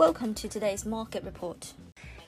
Welcome 0.00 0.32
to 0.36 0.48
today's 0.48 0.86
market 0.86 1.24
report. 1.24 1.74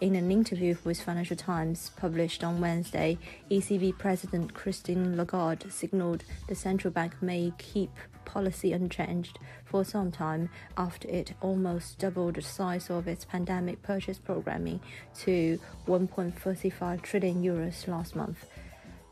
In 0.00 0.14
an 0.14 0.30
interview 0.30 0.76
with 0.84 1.02
Financial 1.02 1.36
Times 1.36 1.90
published 1.96 2.44
on 2.44 2.60
Wednesday, 2.60 3.18
ECB 3.50 3.98
President 3.98 4.54
Christine 4.54 5.16
Lagarde 5.16 5.68
signaled 5.68 6.22
the 6.46 6.54
central 6.54 6.92
bank 6.92 7.20
may 7.20 7.52
keep 7.58 7.90
policy 8.24 8.72
unchanged 8.72 9.40
for 9.64 9.84
some 9.84 10.12
time 10.12 10.48
after 10.76 11.08
it 11.08 11.32
almost 11.40 11.98
doubled 11.98 12.36
the 12.36 12.40
size 12.42 12.88
of 12.88 13.08
its 13.08 13.24
pandemic 13.24 13.82
purchase 13.82 14.18
programming 14.18 14.78
to 15.18 15.58
1.35 15.88 17.02
trillion 17.02 17.42
euros 17.42 17.88
last 17.88 18.14
month. 18.14 18.46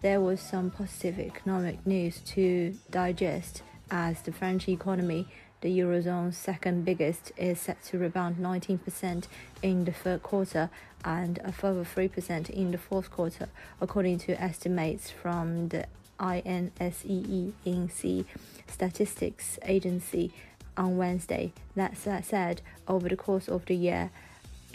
There 0.00 0.20
was 0.20 0.40
some 0.40 0.70
positive 0.70 1.18
economic 1.18 1.84
news 1.84 2.20
to 2.26 2.72
digest 2.88 3.64
as 3.90 4.22
the 4.22 4.30
French 4.30 4.68
economy 4.68 5.26
the 5.64 5.78
Eurozone's 5.78 6.36
second 6.36 6.84
biggest, 6.84 7.32
is 7.38 7.58
set 7.58 7.82
to 7.82 7.98
rebound 7.98 8.36
19% 8.36 9.24
in 9.62 9.86
the 9.86 9.92
third 9.92 10.22
quarter 10.22 10.68
and 11.02 11.38
a 11.42 11.52
further 11.52 11.84
3% 11.84 12.50
in 12.50 12.70
the 12.70 12.76
fourth 12.76 13.10
quarter, 13.10 13.48
according 13.80 14.18
to 14.18 14.38
estimates 14.38 15.10
from 15.10 15.68
the 15.68 15.86
INSEE 16.20 17.54
INSEE 17.64 18.26
Statistics 18.68 19.58
Agency 19.64 20.32
on 20.76 20.98
Wednesday. 20.98 21.50
That 21.74 21.96
said, 21.96 22.60
over 22.86 23.08
the 23.08 23.16
course 23.16 23.48
of 23.48 23.64
the 23.64 23.74
year, 23.74 24.10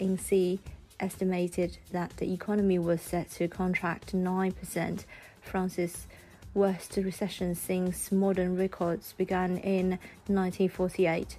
INSEE 0.00 0.58
estimated 0.98 1.78
that 1.92 2.16
the 2.16 2.32
economy 2.34 2.80
was 2.80 3.00
set 3.00 3.30
to 3.30 3.46
contract 3.46 4.12
9%. 4.12 5.04
France's 5.40 6.08
worst 6.54 6.96
recession 6.96 7.54
since 7.54 8.10
modern 8.10 8.56
records 8.56 9.12
began 9.12 9.56
in 9.58 9.90
1948. 10.26 11.36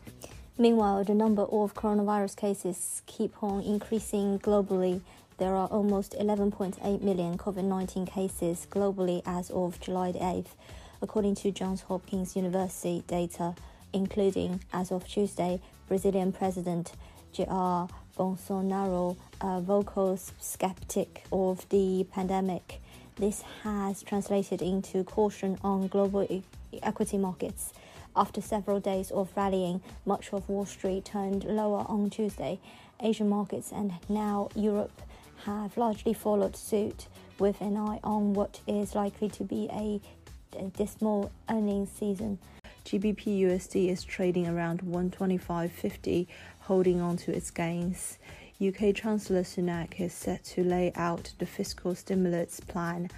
Meanwhile, 0.57 1.03
the 1.03 1.13
number 1.13 1.43
of 1.43 1.73
coronavirus 1.73 2.35
cases 2.37 3.01
keep 3.07 3.41
on 3.43 3.61
increasing 3.63 4.39
globally. 4.39 5.01
There 5.37 5.55
are 5.55 5.67
almost 5.67 6.13
11.8 6.19 7.01
million 7.01 7.37
COVID 7.37 7.63
19 7.63 8.05
cases 8.05 8.67
globally 8.69 9.21
as 9.25 9.49
of 9.49 9.79
July 9.79 10.11
8th, 10.11 10.53
according 11.01 11.35
to 11.35 11.51
Johns 11.51 11.81
Hopkins 11.81 12.35
University 12.35 13.03
data, 13.07 13.55
including, 13.91 14.61
as 14.71 14.91
of 14.91 15.07
Tuesday, 15.07 15.59
Brazilian 15.87 16.31
President 16.31 16.93
Jair 17.33 17.89
Bolsonaro, 18.17 19.17
a 19.41 19.61
vocal 19.61 20.17
skeptic 20.39 21.23
of 21.31 21.67
the 21.69 22.05
pandemic 22.11 22.81
this 23.17 23.43
has 23.63 24.03
translated 24.03 24.61
into 24.61 25.03
caution 25.03 25.57
on 25.63 25.87
global 25.87 26.23
e- 26.23 26.43
equity 26.81 27.17
markets. 27.17 27.73
After 28.15 28.41
several 28.41 28.79
days 28.79 29.11
of 29.11 29.29
rallying, 29.35 29.81
much 30.05 30.33
of 30.33 30.47
Wall 30.49 30.65
Street 30.65 31.05
turned 31.05 31.43
lower 31.45 31.85
on 31.87 32.09
Tuesday. 32.09 32.59
Asian 32.99 33.29
markets 33.29 33.71
and 33.71 33.93
now 34.09 34.49
Europe 34.55 35.01
have 35.45 35.77
largely 35.77 36.13
followed 36.13 36.55
suit 36.55 37.07
with 37.39 37.59
an 37.61 37.77
eye 37.77 37.99
on 38.03 38.33
what 38.33 38.59
is 38.67 38.93
likely 38.95 39.29
to 39.29 39.43
be 39.43 39.67
a, 39.71 39.99
a 40.57 40.63
dismal 40.69 41.31
earnings 41.49 41.89
season. 41.89 42.37
GBP 42.85 43.41
USD 43.41 43.89
is 43.89 44.03
trading 44.03 44.47
around 44.47 44.81
125.50, 44.81 46.27
holding 46.61 46.99
on 46.99 47.17
to 47.17 47.35
its 47.35 47.49
gains. 47.49 48.17
UK 48.61 48.93
Chancellor 48.93 49.41
Sunak 49.41 49.99
is 49.99 50.13
set 50.13 50.43
to 50.43 50.63
lay 50.63 50.91
out 50.93 51.31
the 51.39 51.47
fiscal 51.47 51.95
stimulus 51.95 52.59
plan. 52.59 53.09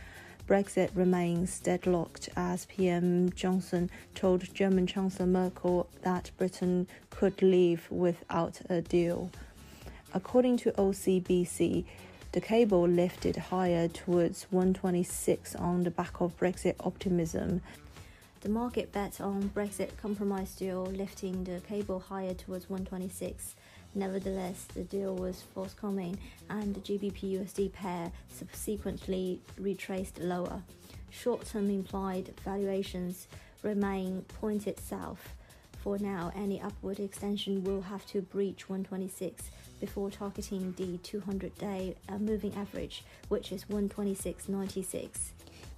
Brexit 0.47 0.89
remains 0.95 1.59
deadlocked 1.59 2.30
as 2.38 2.63
PM 2.67 3.30
Johnson 3.31 3.89
told 4.16 4.53
German 4.53 4.88
Chancellor 4.88 5.25
Merkel 5.25 5.89
that 6.03 6.31
Britain 6.38 6.88
could 7.09 7.41
leave 7.41 7.85
without 7.91 8.61
a 8.69 8.80
deal. 8.80 9.31
According 10.13 10.58
to 10.59 10.72
OCBC, 10.72 11.83
the 12.31 12.41
cable 12.41 12.88
lifted 12.88 13.35
higher 13.35 13.89
towards 13.89 14.44
126 14.50 15.55
on 15.55 15.84
the 15.84 15.91
back 15.91 16.22
of 16.22 16.39
Brexit 16.39 16.75
optimism. 16.79 17.62
The 18.39 18.50
market 18.50 18.94
bet 18.94 19.19
on 19.19 19.50
Brexit 19.53 19.97
compromise 19.97 20.56
deal 20.56 20.85
lifting 20.85 21.44
the 21.44 21.59
cable 21.68 22.00
higher 22.00 22.34
towards 22.34 22.69
126. 22.69 23.56
Nevertheless, 23.96 24.66
the 24.74 24.84
deal 24.84 25.16
was 25.16 25.44
forthcoming 25.54 26.18
and 26.50 26.74
the 26.74 26.80
GBP 26.81 27.40
USD 27.40 27.72
pair 27.74 28.12
subsequently 28.30 29.40
retraced 29.58 30.20
lower. 30.20 30.64
Short 31.09 31.46
term 31.46 31.70
implied 31.70 32.34
valuations 32.44 33.28
remain 33.62 34.26
pointed 34.42 34.80
south. 34.80 35.34
For 35.84 36.00
now, 36.00 36.31
any 36.36 36.62
upward 36.62 37.00
extension 37.00 37.64
will 37.64 37.81
have 37.81 38.06
to 38.08 38.22
breach 38.22 38.70
126 38.70 39.52
before 39.80 40.10
targeting 40.10 40.74
the 40.78 40.98
200 41.00 41.56
day 41.58 41.96
uh, 42.08 42.18
moving 42.18 42.56
average, 42.56 43.04
which 43.28 43.52
is 43.52 43.66
126.96. 43.66 45.10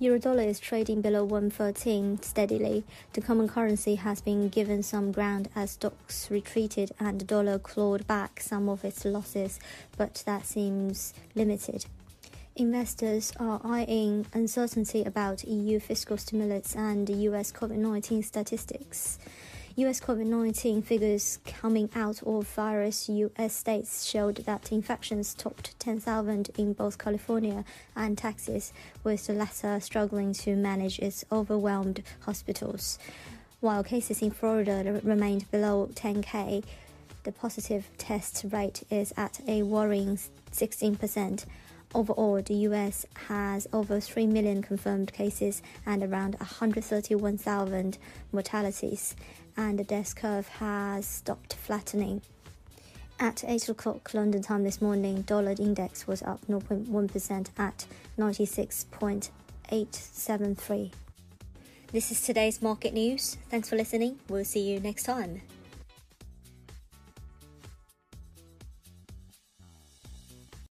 Eurodollar 0.02 0.46
is 0.46 0.60
trading 0.60 1.00
below 1.00 1.24
113 1.24 2.22
steadily. 2.22 2.84
The 3.14 3.22
common 3.22 3.48
currency 3.48 3.96
has 3.96 4.20
been 4.20 4.50
given 4.50 4.84
some 4.84 5.14
ground 5.14 5.48
as 5.56 5.72
stocks 5.72 6.30
retreated 6.30 6.92
and 7.00 7.22
the 7.22 7.24
dollar 7.24 7.58
clawed 7.60 8.06
back 8.06 8.42
some 8.42 8.68
of 8.68 8.84
its 8.84 9.06
losses, 9.06 9.58
but 9.96 10.22
that 10.26 10.46
seems 10.46 11.14
limited. 11.34 11.86
Investors 12.58 13.32
are 13.40 13.62
eyeing 13.64 14.26
uncertainty 14.34 15.02
about 15.04 15.46
EU 15.46 15.80
fiscal 15.80 16.18
stimulus 16.18 16.76
and 16.76 17.10
US 17.10 17.54
COVID 17.54 17.78
19 17.78 18.22
statistics. 18.22 19.18
US 19.78 20.00
COVID 20.00 20.28
19 20.28 20.84
figures 20.84 21.40
coming 21.46 21.90
out 21.94 22.24
of 22.24 22.48
various 22.48 23.10
US 23.10 23.54
states 23.54 24.06
showed 24.06 24.38
that 24.46 24.72
infections 24.72 25.34
topped 25.34 25.78
10,000 25.80 26.50
in 26.58 26.72
both 26.72 26.98
California 26.98 27.66
and 27.94 28.18
Texas, 28.18 28.72
with 29.04 29.28
the 29.28 29.34
latter 29.34 29.82
struggling 29.82 30.32
to 30.32 30.56
manage 30.56 31.00
its 31.00 31.26
overwhelmed 31.30 32.04
hospitals. 32.22 32.98
While 33.60 33.84
cases 33.84 34.22
in 34.22 34.32
Florida 34.32 35.02
remained 35.04 35.52
below 35.52 35.90
10k, 35.94 36.64
the 37.24 37.34
positive 37.34 37.90
test 37.98 38.46
rate 38.54 38.84
is 38.90 39.14
at 39.18 39.42
a 39.46 39.64
worrying 39.64 40.18
16%. 40.54 41.46
Overall, 41.96 42.42
the 42.42 42.56
US 42.70 43.06
has 43.30 43.68
over 43.72 44.02
3 44.02 44.28
million 44.28 44.62
confirmed 44.62 45.14
cases 45.14 45.62
and 45.86 46.04
around 46.04 46.36
131,000 46.36 47.98
mortalities, 48.34 49.16
and 49.56 49.80
the 49.80 49.86
death 49.86 50.14
curve 50.14 50.50
has 50.50 51.06
stopped 51.06 51.54
flattening. 51.54 52.22
At 53.18 53.46
8 53.48 53.70
o'clock 53.70 54.14
London 54.14 54.42
time 54.42 54.66
this 54.66 54.82
morning, 54.82 55.22
dollar 55.22 55.56
index 55.58 56.06
was 56.06 56.22
up 56.24 56.46
0.1% 56.48 57.48
at 57.58 57.86
96.873. 58.20 60.92
This 61.94 62.12
is 62.12 62.20
today's 62.20 62.62
market 62.62 62.94
news. 62.94 63.38
Thanks 63.50 63.70
for 63.70 63.78
listening. 63.78 64.20
We'll 64.28 64.44
see 64.44 64.70
you 64.70 64.82
next 64.82 65.04
time. 65.04 65.44